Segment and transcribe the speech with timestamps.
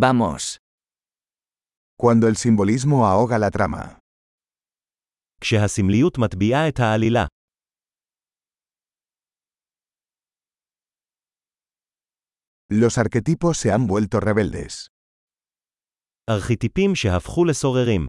[0.00, 0.61] Vamos.
[1.99, 3.97] Cuando el simbolismo ahoga la trama.
[5.41, 7.25] כשהסמליות מטביעה את העלילה.
[12.69, 14.87] Los arquetipos se han vuelto rebeldes.
[16.29, 18.05] ארכיטיפים שהפכו לסוררים.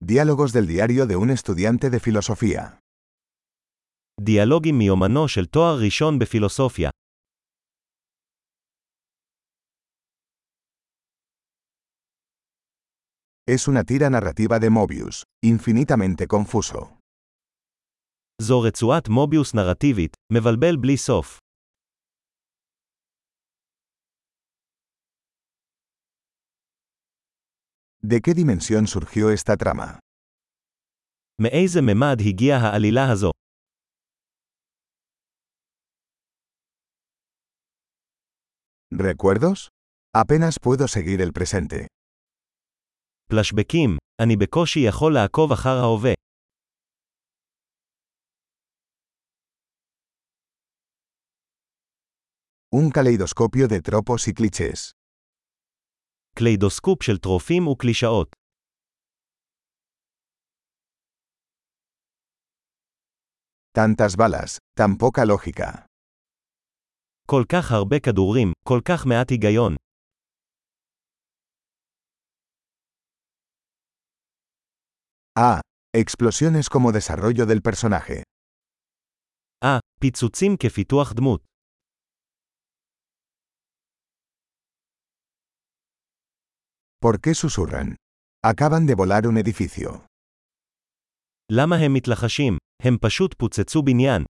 [0.00, 2.78] Diálogos del diario de un estudiante de filosofía.
[4.21, 6.89] דיאלוגים מיומנו של תואר ראשון בפילוסופיה.
[13.49, 16.97] Es una tira narrativa de Mobius, infinitamente confuso.
[18.41, 21.39] זו רצועת מוביוס נרטיבית, מבלבל בלי סוף.
[28.05, 29.99] ¿De qué dimensión surgió esta trama?
[31.41, 33.31] מאיזה ממד הגיעה העלילה הזו?
[38.97, 39.69] ¿Recuerdos?
[40.15, 41.87] Apenas puedo seguir el presente.
[43.29, 46.13] פלשבקים, אני בקושי יכול לעקוב אחר ההווה.
[52.75, 54.91] Un caleidoscopio de tropos y clichés.
[56.35, 58.35] קליידוסקופ של טרופים וקלישאות.
[63.75, 65.85] Tantas balas, tan poca lógica.
[67.27, 69.75] כל כך הרבה כדורים, כל כך מעט היגיון.
[75.39, 75.59] Ah,
[75.97, 78.21] explosiones como desarrollo del personaje.
[79.63, 81.41] אה, פיצוצים כפיתוח דמות.
[87.05, 87.95] ¿Por qué susurran?
[88.45, 90.05] Acaban de volar un edificio.
[91.51, 92.57] למה הם מתלחשים?
[92.83, 94.23] הם פשוט פוצצו בניין.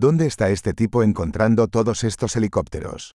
[0.00, 3.12] ¿Dónde está este tipo encontrando todos estos helicópteros?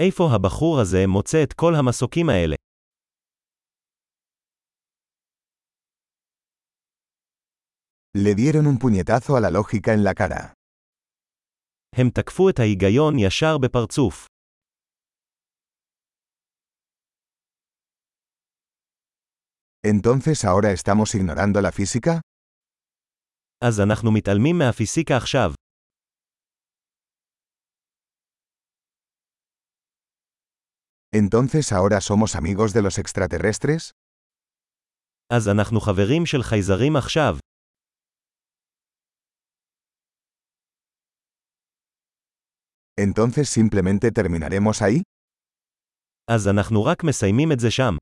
[0.00, 2.56] איפה הבחור הזה מוצא את כל המסוקים האלה?
[8.14, 10.52] Le dieron un puñetazo a la lógica en la cara.
[11.96, 14.26] הם תקפו את ההיגיון ישר בפרצוף.
[19.84, 22.20] ¿Entonces ahora estamos ignorando la física?
[23.64, 25.52] אז אנחנו מתעלמים מהפיזיקה עכשיו.
[31.14, 33.92] ¿Entonces ahora somos amigos de los extraterrestres?
[35.32, 37.38] אז אנחנו חברים של חייזרים עכשיו.
[43.00, 45.02] ¿Entonces simplemente terminaremos ahí?
[46.30, 47.96] אז אנחנו רק מסיימים את זה שם.